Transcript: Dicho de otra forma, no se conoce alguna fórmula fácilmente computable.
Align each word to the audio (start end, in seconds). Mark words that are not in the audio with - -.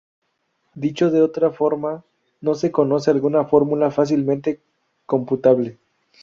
Dicho 0.73 1.11
de 1.11 1.21
otra 1.21 1.51
forma, 1.51 2.03
no 2.39 2.55
se 2.55 2.71
conoce 2.71 3.11
alguna 3.11 3.45
fórmula 3.45 3.91
fácilmente 3.91 4.59
computable. 5.05 5.77